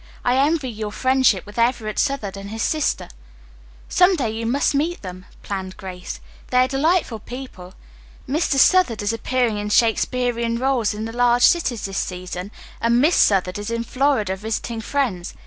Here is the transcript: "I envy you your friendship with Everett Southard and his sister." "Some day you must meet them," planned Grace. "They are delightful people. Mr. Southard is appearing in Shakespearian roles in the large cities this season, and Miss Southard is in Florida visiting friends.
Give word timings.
"I 0.25 0.35
envy 0.35 0.67
you 0.67 0.77
your 0.79 0.91
friendship 0.91 1.45
with 1.45 1.59
Everett 1.59 1.99
Southard 1.99 2.35
and 2.35 2.49
his 2.49 2.63
sister." 2.63 3.07
"Some 3.87 4.15
day 4.15 4.31
you 4.31 4.47
must 4.47 4.73
meet 4.73 5.03
them," 5.03 5.27
planned 5.43 5.77
Grace. 5.77 6.19
"They 6.47 6.57
are 6.57 6.67
delightful 6.67 7.19
people. 7.19 7.75
Mr. 8.27 8.55
Southard 8.57 9.03
is 9.03 9.13
appearing 9.13 9.59
in 9.59 9.69
Shakespearian 9.69 10.57
roles 10.57 10.95
in 10.95 11.05
the 11.05 11.13
large 11.13 11.43
cities 11.43 11.85
this 11.85 11.99
season, 11.99 12.49
and 12.81 12.99
Miss 12.99 13.15
Southard 13.15 13.59
is 13.59 13.69
in 13.69 13.83
Florida 13.83 14.35
visiting 14.35 14.81
friends. 14.81 15.35